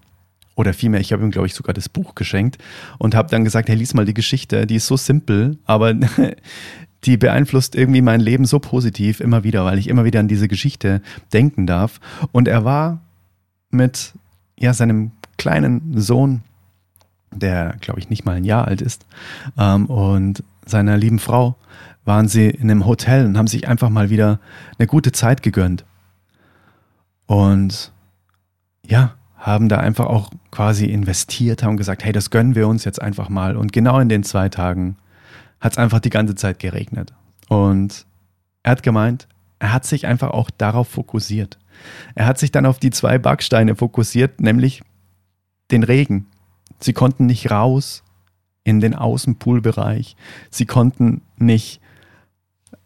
Oder 0.55 0.73
vielmehr, 0.73 0.99
ich 0.99 1.13
habe 1.13 1.23
ihm, 1.23 1.31
glaube 1.31 1.47
ich, 1.47 1.53
sogar 1.53 1.73
das 1.73 1.87
Buch 1.87 2.15
geschenkt 2.15 2.57
und 2.97 3.13
habe 3.13 3.29
dann 3.29 3.43
gesagt, 3.43 3.69
hey, 3.69 3.75
lies 3.75 3.93
mal 3.93 4.05
die 4.05 4.15
Geschichte, 4.15 4.65
die 4.65 4.75
ist 4.75 4.87
so 4.87 4.97
simpel, 4.97 5.57
aber 5.65 5.93
die 7.03 7.17
beeinflusst 7.17 7.75
irgendwie 7.75 8.01
mein 8.01 8.19
Leben 8.19 8.45
so 8.45 8.59
positiv 8.59 9.19
immer 9.19 9.43
wieder, 9.43 9.65
weil 9.65 9.77
ich 9.77 9.87
immer 9.87 10.03
wieder 10.03 10.19
an 10.19 10.27
diese 10.27 10.47
Geschichte 10.47 11.01
denken 11.31 11.67
darf. 11.67 11.99
Und 12.31 12.47
er 12.47 12.65
war 12.65 13.01
mit 13.69 14.13
ja, 14.57 14.73
seinem 14.73 15.11
kleinen 15.37 15.99
Sohn, 16.01 16.41
der, 17.31 17.75
glaube 17.81 17.99
ich, 17.99 18.09
nicht 18.09 18.25
mal 18.25 18.35
ein 18.35 18.43
Jahr 18.43 18.67
alt 18.67 18.81
ist, 18.81 19.05
ähm, 19.57 19.85
und 19.85 20.43
seiner 20.65 20.97
lieben 20.97 21.19
Frau 21.19 21.55
waren 22.07 22.27
sie 22.27 22.49
in 22.49 22.71
einem 22.71 22.85
Hotel 22.85 23.25
und 23.25 23.37
haben 23.37 23.47
sich 23.47 23.67
einfach 23.67 23.89
mal 23.89 24.09
wieder 24.09 24.39
eine 24.79 24.87
gute 24.87 25.11
Zeit 25.11 25.43
gegönnt. 25.43 25.85
Und 27.25 27.91
ja, 28.85 29.15
haben 29.35 29.69
da 29.69 29.77
einfach 29.77 30.05
auch 30.05 30.31
quasi 30.49 30.85
investiert, 30.85 31.63
haben 31.63 31.77
gesagt, 31.77 32.03
hey, 32.03 32.13
das 32.13 32.29
gönnen 32.29 32.55
wir 32.55 32.67
uns 32.67 32.85
jetzt 32.85 33.01
einfach 33.01 33.29
mal. 33.29 33.57
Und 33.57 33.73
genau 33.73 33.99
in 33.99 34.09
den 34.09 34.23
zwei 34.23 34.49
Tagen 34.49 34.95
hat 35.59 35.73
es 35.73 35.77
einfach 35.77 35.99
die 35.99 36.09
ganze 36.09 36.35
Zeit 36.35 36.59
geregnet. 36.59 37.13
Und 37.49 38.05
er 38.63 38.71
hat 38.71 38.83
gemeint, 38.83 39.27
er 39.59 39.73
hat 39.73 39.85
sich 39.85 40.07
einfach 40.07 40.31
auch 40.31 40.49
darauf 40.49 40.87
fokussiert. 40.87 41.59
Er 42.15 42.25
hat 42.25 42.39
sich 42.39 42.51
dann 42.51 42.65
auf 42.65 42.79
die 42.79 42.89
zwei 42.89 43.17
Backsteine 43.17 43.75
fokussiert, 43.75 44.39
nämlich 44.39 44.81
den 45.71 45.83
Regen. 45.83 46.27
Sie 46.79 46.93
konnten 46.93 47.25
nicht 47.25 47.51
raus 47.51 48.03
in 48.63 48.79
den 48.79 48.95
Außenpoolbereich. 48.95 50.15
Sie 50.49 50.65
konnten 50.65 51.21
nicht 51.37 51.81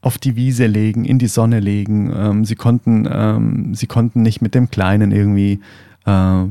auf 0.02 0.18
die 0.18 0.36
Wiese 0.36 0.66
legen, 0.66 1.06
in 1.06 1.20
die 1.20 1.28
Sonne 1.28 1.60
legen. 1.60 2.12
Ähm, 2.16 2.46
sie, 2.46 2.56
konnten, 2.56 3.08
ähm, 3.12 3.76
sie 3.76 3.88
konnten 3.88 4.22
nicht 4.22 4.42
mit 4.42 4.56
dem 4.56 4.70
Kleinen 4.70 5.12
irgendwie 5.12 5.60
äh, 6.06 6.46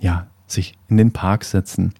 ja, 0.00 0.26
sich 0.46 0.74
in 0.88 0.96
den 0.96 1.12
Park 1.12 1.44
setzen. 1.44 1.94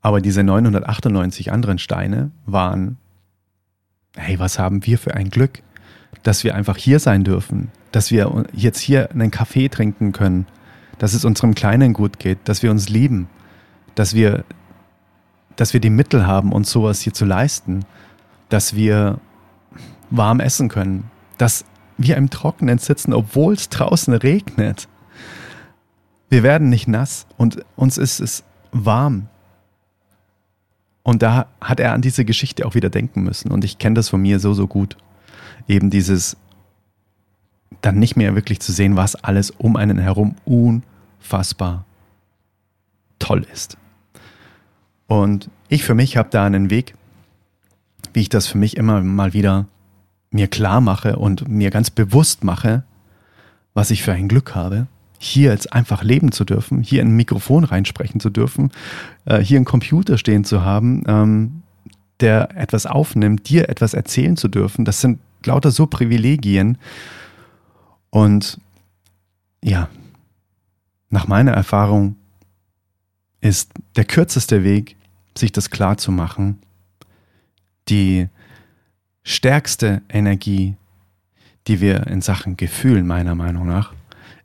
Aber 0.00 0.20
diese 0.20 0.42
998 0.42 1.50
anderen 1.50 1.78
Steine 1.78 2.30
waren, 2.44 2.98
hey, 4.16 4.38
was 4.38 4.58
haben 4.58 4.84
wir 4.84 4.98
für 4.98 5.14
ein 5.14 5.30
Glück, 5.30 5.62
dass 6.22 6.44
wir 6.44 6.54
einfach 6.54 6.76
hier 6.76 7.00
sein 7.00 7.24
dürfen, 7.24 7.70
dass 7.90 8.10
wir 8.10 8.44
jetzt 8.52 8.80
hier 8.80 9.10
einen 9.12 9.30
Kaffee 9.30 9.68
trinken 9.68 10.12
können, 10.12 10.46
dass 10.98 11.14
es 11.14 11.24
unserem 11.24 11.54
Kleinen 11.54 11.92
gut 11.92 12.18
geht, 12.18 12.38
dass 12.44 12.62
wir 12.62 12.70
uns 12.70 12.88
lieben, 12.88 13.28
dass 13.94 14.14
wir, 14.14 14.44
dass 15.56 15.72
wir 15.72 15.80
die 15.80 15.90
Mittel 15.90 16.26
haben, 16.26 16.52
uns 16.52 16.70
sowas 16.70 17.00
hier 17.00 17.14
zu 17.14 17.24
leisten 17.24 17.84
dass 18.54 18.76
wir 18.76 19.18
warm 20.10 20.38
essen 20.38 20.68
können, 20.68 21.10
dass 21.38 21.64
wir 21.98 22.16
im 22.16 22.30
Trockenen 22.30 22.78
sitzen, 22.78 23.12
obwohl 23.12 23.54
es 23.54 23.68
draußen 23.68 24.14
regnet. 24.14 24.86
Wir 26.28 26.44
werden 26.44 26.68
nicht 26.68 26.86
nass 26.86 27.26
und 27.36 27.64
uns 27.74 27.98
ist 27.98 28.20
es 28.20 28.44
warm. 28.70 29.26
Und 31.02 31.22
da 31.22 31.48
hat 31.60 31.80
er 31.80 31.94
an 31.94 32.00
diese 32.00 32.24
Geschichte 32.24 32.64
auch 32.64 32.76
wieder 32.76 32.90
denken 32.90 33.24
müssen. 33.24 33.50
Und 33.50 33.64
ich 33.64 33.78
kenne 33.78 33.94
das 33.94 34.08
von 34.08 34.22
mir 34.22 34.38
so, 34.38 34.54
so 34.54 34.68
gut. 34.68 34.96
Eben 35.66 35.90
dieses 35.90 36.36
dann 37.82 37.98
nicht 37.98 38.14
mehr 38.14 38.36
wirklich 38.36 38.60
zu 38.60 38.70
sehen, 38.70 38.94
was 38.94 39.16
alles 39.16 39.50
um 39.50 39.74
einen 39.74 39.98
herum 39.98 40.36
unfassbar 40.44 41.84
toll 43.18 43.44
ist. 43.52 43.76
Und 45.08 45.50
ich 45.68 45.82
für 45.82 45.96
mich 45.96 46.16
habe 46.16 46.28
da 46.30 46.46
einen 46.46 46.70
Weg 46.70 46.94
wie 48.14 48.20
ich 48.20 48.28
das 48.28 48.46
für 48.46 48.58
mich 48.58 48.76
immer 48.76 49.02
mal 49.02 49.34
wieder 49.34 49.66
mir 50.30 50.48
klar 50.48 50.80
mache 50.80 51.16
und 51.16 51.48
mir 51.48 51.70
ganz 51.70 51.90
bewusst 51.90 52.42
mache, 52.42 52.84
was 53.74 53.90
ich 53.90 54.02
für 54.02 54.12
ein 54.12 54.28
Glück 54.28 54.54
habe, 54.54 54.86
hier 55.18 55.50
jetzt 55.50 55.72
einfach 55.72 56.02
leben 56.02 56.32
zu 56.32 56.44
dürfen, 56.44 56.82
hier 56.82 57.02
in 57.02 57.08
ein 57.08 57.16
Mikrofon 57.16 57.64
reinsprechen 57.64 58.20
zu 58.20 58.30
dürfen, 58.30 58.70
äh, 59.26 59.38
hier 59.38 59.58
einen 59.58 59.64
Computer 59.64 60.18
stehen 60.18 60.44
zu 60.44 60.62
haben, 60.64 61.04
ähm, 61.06 61.62
der 62.20 62.56
etwas 62.56 62.86
aufnimmt, 62.86 63.48
dir 63.48 63.68
etwas 63.68 63.94
erzählen 63.94 64.36
zu 64.36 64.48
dürfen. 64.48 64.84
Das 64.84 65.00
sind 65.00 65.20
lauter 65.44 65.70
so 65.70 65.86
Privilegien. 65.86 66.78
Und 68.10 68.60
ja, 69.62 69.88
nach 71.10 71.26
meiner 71.26 71.52
Erfahrung 71.52 72.16
ist 73.40 73.72
der 73.96 74.04
kürzeste 74.04 74.64
Weg, 74.64 74.96
sich 75.36 75.52
das 75.52 75.70
klar 75.70 75.96
zu 75.96 76.12
machen, 76.12 76.58
die 77.88 78.28
stärkste 79.22 80.02
Energie, 80.08 80.76
die 81.66 81.80
wir 81.80 82.06
in 82.06 82.20
Sachen 82.20 82.56
Gefühl 82.56 83.02
meiner 83.02 83.34
Meinung 83.34 83.66
nach 83.66 83.92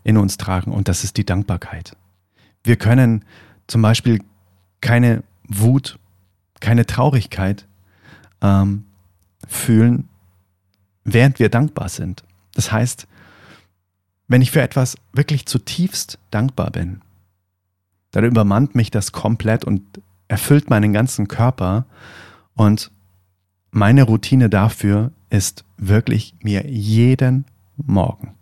in 0.04 0.18
uns 0.18 0.38
tragen 0.38 0.72
und 0.72 0.88
das 0.88 1.04
ist 1.04 1.18
die 1.18 1.26
Dankbarkeit. 1.26 1.96
Wir 2.64 2.78
können 2.78 3.26
zum 3.68 3.82
Beispiel 3.82 4.22
keine 4.82 5.24
Wut, 5.48 6.00
keine 6.60 6.86
Traurigkeit 6.86 7.68
ähm, 8.42 8.86
fühlen, 9.48 10.08
während 11.04 11.40
wir 11.40 11.50
dankbar 11.50 11.90
sind. 11.90 12.24
Das 12.54 12.72
heißt, 12.72 13.08
wenn 14.28 14.42
ich 14.42 14.52
für 14.52 14.62
etwas 14.62 14.96
wirklich 15.12 15.46
zutiefst 15.46 16.20
dankbar 16.32 16.72
bin, 16.72 17.02
dann 18.12 18.24
übermannt 18.24 18.76
mich 18.76 18.92
das 18.92 19.12
komplett 19.12 19.66
und 19.66 19.84
erfüllt 20.28 20.70
meinen 20.70 20.94
ganzen 20.94 21.28
Körper 21.28 21.86
und 22.56 22.92
meine 23.72 24.04
Routine 24.04 24.50
dafür 24.50 25.12
ist 25.30 25.64
wirklich 25.78 26.36
mir 26.42 26.68
jeden 26.68 27.46
Morgen 27.78 28.36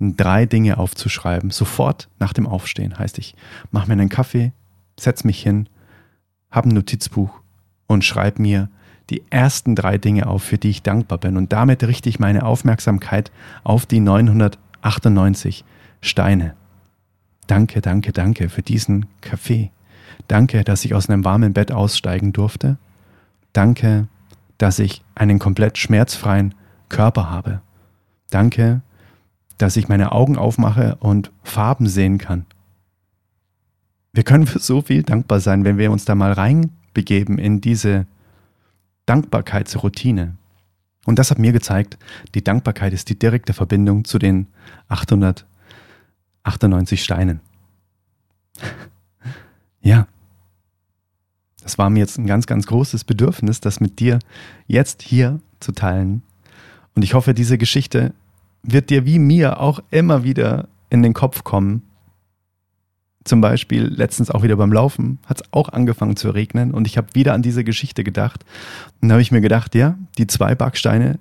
drei 0.00 0.46
Dinge 0.46 0.78
aufzuschreiben, 0.78 1.50
sofort 1.50 2.08
nach 2.18 2.32
dem 2.32 2.46
Aufstehen. 2.46 2.98
Heißt, 2.98 3.18
ich 3.18 3.34
mache 3.70 3.88
mir 3.88 3.94
einen 3.94 4.08
Kaffee, 4.08 4.52
setze 4.98 5.26
mich 5.26 5.42
hin, 5.42 5.68
habe 6.50 6.68
ein 6.68 6.74
Notizbuch 6.74 7.30
und 7.86 8.04
schreibe 8.04 8.42
mir 8.42 8.68
die 9.10 9.22
ersten 9.30 9.74
drei 9.74 9.98
Dinge 9.98 10.26
auf, 10.26 10.42
für 10.42 10.58
die 10.58 10.70
ich 10.70 10.82
dankbar 10.82 11.18
bin. 11.18 11.36
Und 11.36 11.52
damit 11.52 11.82
richte 11.84 12.08
ich 12.08 12.20
meine 12.20 12.44
Aufmerksamkeit 12.44 13.32
auf 13.64 13.86
die 13.86 14.00
998 14.00 15.64
Steine. 16.00 16.54
Danke, 17.46 17.80
danke, 17.80 18.12
danke 18.12 18.50
für 18.50 18.62
diesen 18.62 19.06
Kaffee. 19.20 19.70
Danke, 20.28 20.62
dass 20.62 20.84
ich 20.84 20.94
aus 20.94 21.08
einem 21.08 21.24
warmen 21.24 21.54
Bett 21.54 21.72
aussteigen 21.72 22.32
durfte. 22.32 22.76
Danke, 23.54 24.08
dass 24.58 24.78
ich 24.78 25.02
einen 25.14 25.38
komplett 25.38 25.78
schmerzfreien 25.78 26.54
Körper 26.88 27.30
habe. 27.30 27.62
Danke, 28.30 28.82
dass 29.56 29.76
ich 29.76 29.88
meine 29.88 30.12
Augen 30.12 30.36
aufmache 30.36 30.96
und 31.00 31.32
Farben 31.42 31.88
sehen 31.88 32.18
kann. 32.18 32.44
Wir 34.12 34.24
können 34.24 34.46
für 34.46 34.58
so 34.58 34.82
viel 34.82 35.02
dankbar 35.02 35.40
sein, 35.40 35.64
wenn 35.64 35.78
wir 35.78 35.92
uns 35.92 36.04
da 36.04 36.14
mal 36.14 36.32
reinbegeben 36.32 37.38
in 37.38 37.60
diese 37.60 38.06
Dankbarkeitsroutine. 39.06 40.36
Und 41.06 41.18
das 41.18 41.30
hat 41.30 41.38
mir 41.38 41.52
gezeigt, 41.52 41.98
die 42.34 42.44
Dankbarkeit 42.44 42.92
ist 42.92 43.08
die 43.08 43.18
direkte 43.18 43.54
Verbindung 43.54 44.04
zu 44.04 44.18
den 44.18 44.48
898 44.88 47.02
Steinen. 47.02 47.40
ja, 49.80 50.06
es 51.68 51.76
war 51.76 51.90
mir 51.90 51.98
jetzt 51.98 52.18
ein 52.18 52.26
ganz, 52.26 52.46
ganz 52.46 52.66
großes 52.66 53.04
Bedürfnis, 53.04 53.60
das 53.60 53.78
mit 53.78 54.00
dir 54.00 54.20
jetzt 54.66 55.02
hier 55.02 55.38
zu 55.60 55.72
teilen. 55.72 56.22
Und 56.94 57.02
ich 57.02 57.12
hoffe, 57.12 57.34
diese 57.34 57.58
Geschichte 57.58 58.14
wird 58.62 58.88
dir 58.88 59.04
wie 59.04 59.18
mir 59.18 59.60
auch 59.60 59.80
immer 59.90 60.24
wieder 60.24 60.68
in 60.88 61.02
den 61.02 61.12
Kopf 61.12 61.44
kommen. 61.44 61.82
Zum 63.24 63.42
Beispiel 63.42 63.84
letztens 63.84 64.30
auch 64.30 64.42
wieder 64.42 64.56
beim 64.56 64.72
Laufen 64.72 65.18
hat 65.26 65.42
es 65.42 65.52
auch 65.52 65.68
angefangen 65.68 66.16
zu 66.16 66.30
regnen 66.30 66.72
und 66.72 66.86
ich 66.86 66.96
habe 66.96 67.14
wieder 67.14 67.34
an 67.34 67.42
diese 67.42 67.64
Geschichte 67.64 68.02
gedacht. 68.02 68.46
Und 69.02 69.12
habe 69.12 69.20
ich 69.20 69.30
mir 69.30 69.42
gedacht, 69.42 69.74
ja, 69.74 69.98
die 70.16 70.26
zwei 70.26 70.54
Backsteine, 70.54 71.18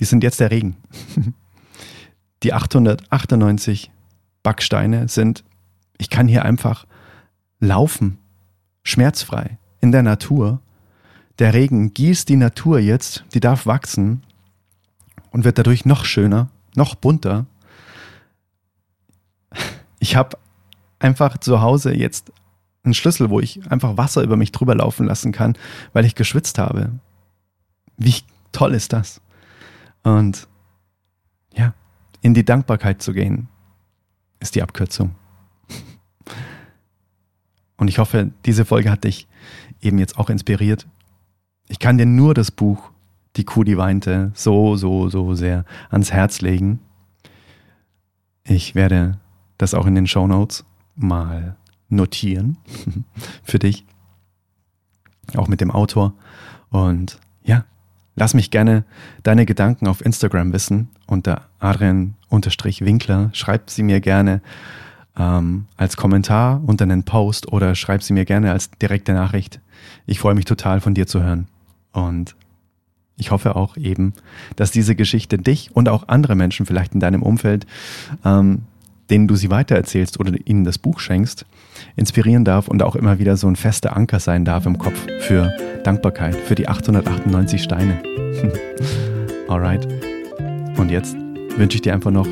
die 0.00 0.04
sind 0.04 0.22
jetzt 0.22 0.38
der 0.38 0.50
Regen. 0.50 0.76
Die 2.44 2.52
898 2.52 3.90
Backsteine 4.44 5.08
sind, 5.08 5.42
ich 5.96 6.08
kann 6.08 6.28
hier 6.28 6.44
einfach 6.44 6.86
laufen 7.58 8.18
schmerzfrei. 8.82 9.58
in 9.80 9.92
der 9.92 10.02
Natur. 10.02 10.60
Der 11.38 11.54
Regen 11.54 11.94
gießt 11.94 12.28
die 12.28 12.36
Natur 12.36 12.80
jetzt, 12.80 13.24
die 13.32 13.40
darf 13.40 13.64
wachsen 13.64 14.24
und 15.30 15.44
wird 15.44 15.58
dadurch 15.58 15.84
noch 15.84 16.04
schöner, 16.04 16.48
noch 16.74 16.96
bunter. 16.96 17.46
Ich 20.00 20.16
habe 20.16 20.36
einfach 20.98 21.38
zu 21.38 21.60
Hause 21.60 21.94
jetzt 21.94 22.32
einen 22.82 22.94
Schlüssel, 22.94 23.30
wo 23.30 23.40
ich 23.40 23.70
einfach 23.70 23.96
Wasser 23.96 24.22
über 24.22 24.36
mich 24.36 24.52
drüber 24.52 24.74
laufen 24.74 25.06
lassen 25.06 25.32
kann, 25.32 25.56
weil 25.92 26.04
ich 26.04 26.14
geschwitzt 26.14 26.58
habe. 26.58 26.92
Wie 27.96 28.14
toll 28.52 28.74
ist 28.74 28.92
das? 28.92 29.20
Und 30.02 30.48
ja, 31.54 31.74
in 32.20 32.34
die 32.34 32.44
Dankbarkeit 32.44 33.02
zu 33.02 33.12
gehen, 33.12 33.48
ist 34.40 34.54
die 34.54 34.62
Abkürzung. 34.62 35.14
Und 37.78 37.88
ich 37.88 37.98
hoffe, 37.98 38.30
diese 38.44 38.64
Folge 38.64 38.90
hat 38.90 39.04
dich 39.04 39.26
eben 39.80 39.98
jetzt 39.98 40.18
auch 40.18 40.28
inspiriert. 40.28 40.86
Ich 41.68 41.78
kann 41.78 41.96
dir 41.96 42.06
nur 42.06 42.34
das 42.34 42.50
Buch 42.50 42.90
Die 43.36 43.44
Kuh, 43.44 43.62
die 43.62 43.78
weinte, 43.78 44.32
so, 44.34 44.76
so, 44.76 45.08
so 45.08 45.34
sehr 45.34 45.64
ans 45.90 46.12
Herz 46.12 46.40
legen. 46.40 46.80
Ich 48.42 48.74
werde 48.74 49.18
das 49.58 49.74
auch 49.74 49.86
in 49.86 49.94
den 49.94 50.06
Show 50.06 50.26
Notes 50.26 50.64
mal 50.96 51.56
notieren 51.88 52.56
für 53.44 53.58
dich. 53.58 53.84
Auch 55.36 55.46
mit 55.46 55.60
dem 55.60 55.70
Autor. 55.70 56.14
Und 56.70 57.20
ja, 57.44 57.64
lass 58.16 58.34
mich 58.34 58.50
gerne 58.50 58.84
deine 59.22 59.46
Gedanken 59.46 59.86
auf 59.86 60.04
Instagram 60.04 60.52
wissen 60.52 60.88
unter 61.06 61.42
Adrian-Winkler. 61.60 63.30
Schreib 63.34 63.70
sie 63.70 63.82
mir 63.82 64.00
gerne 64.00 64.40
ähm, 65.18 65.66
als 65.76 65.96
Kommentar 65.96 66.62
unter 66.64 66.84
einen 66.84 67.02
Post 67.02 67.52
oder 67.52 67.74
schreib 67.74 68.02
sie 68.02 68.12
mir 68.12 68.24
gerne 68.24 68.52
als 68.52 68.70
direkte 68.70 69.12
Nachricht. 69.12 69.60
Ich 70.06 70.20
freue 70.20 70.34
mich 70.34 70.44
total 70.44 70.80
von 70.80 70.94
dir 70.94 71.06
zu 71.06 71.22
hören. 71.22 71.48
Und 71.92 72.34
ich 73.16 73.30
hoffe 73.30 73.56
auch 73.56 73.76
eben, 73.76 74.12
dass 74.56 74.70
diese 74.70 74.94
Geschichte 74.94 75.38
dich 75.38 75.74
und 75.74 75.88
auch 75.88 76.08
andere 76.08 76.36
Menschen 76.36 76.66
vielleicht 76.66 76.94
in 76.94 77.00
deinem 77.00 77.22
Umfeld, 77.22 77.66
ähm, 78.24 78.62
denen 79.10 79.26
du 79.26 79.36
sie 79.36 79.50
weitererzählst 79.50 80.20
oder 80.20 80.34
ihnen 80.44 80.64
das 80.64 80.78
Buch 80.78 81.00
schenkst, 81.00 81.44
inspirieren 81.96 82.44
darf 82.44 82.68
und 82.68 82.82
auch 82.82 82.94
immer 82.94 83.18
wieder 83.18 83.36
so 83.36 83.48
ein 83.48 83.56
fester 83.56 83.96
Anker 83.96 84.20
sein 84.20 84.44
darf 84.44 84.66
im 84.66 84.78
Kopf 84.78 84.98
für 85.20 85.52
Dankbarkeit, 85.82 86.36
für 86.36 86.54
die 86.54 86.68
898 86.68 87.62
Steine. 87.62 88.02
Alright. 89.48 89.88
Und 90.76 90.90
jetzt 90.90 91.16
wünsche 91.56 91.76
ich 91.76 91.82
dir 91.82 91.94
einfach 91.94 92.10
noch, 92.10 92.28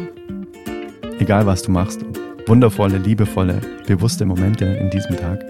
egal 1.19 1.47
was 1.47 1.63
du 1.63 1.73
machst, 1.73 2.06
wundervolle, 2.47 2.99
liebevolle, 2.99 3.61
bewusste 3.87 4.25
Momente 4.25 4.65
in 4.65 4.91
diesem 4.91 5.17
Tag. 5.17 5.45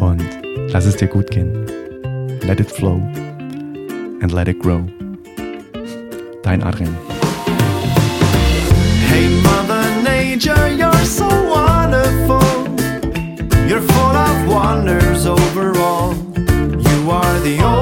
Und 0.00 0.22
lass 0.72 0.86
es 0.86 0.96
dir 0.96 1.08
gut 1.08 1.30
gehen. 1.30 1.66
Let 2.42 2.60
it 2.60 2.70
flow 2.70 3.00
and 4.20 4.32
let 4.32 4.48
it 4.48 4.58
grow. 4.58 4.84
Dein 6.42 6.62
Adrian. 6.62 6.96
Hey 9.08 9.28
Mother 9.42 9.84
Nature, 10.02 10.68
you're 10.76 11.04
so 11.04 11.28
wonderful. 11.28 12.42
You're 13.68 13.82
full 13.82 14.16
of 14.16 14.48
wonders 14.48 15.26
overall. 15.26 16.14
You 16.36 17.10
are 17.10 17.40
the 17.40 17.62
only 17.62 17.81